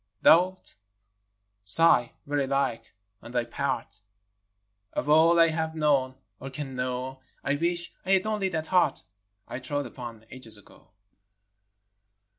Thou 0.23 0.53
'It 0.53 0.73
sigh, 1.63 2.13
very 2.25 2.47
like, 2.47 2.95
on 3.21 3.33
thy 3.33 3.43
part," 3.45 4.01
Of 4.93 5.07
all 5.07 5.39
I 5.39 5.49
have 5.49 5.75
known 5.75 6.15
or 6.39 6.49
can 6.49 6.75
know, 6.75 7.21
I 7.43 7.53
wish 7.53 7.93
I 8.03 8.13
had 8.13 8.25
only 8.25 8.49
that 8.49 8.65
Heart 8.65 9.03
I 9.47 9.59
trod 9.59 9.85
upon 9.85 10.25
ages 10.31 10.57
ago 10.57 10.89